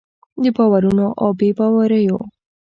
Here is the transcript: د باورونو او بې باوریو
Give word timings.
د 0.43 0.45
باورونو 0.55 1.07
او 1.21 1.29
بې 1.39 1.49
باوریو 1.57 2.17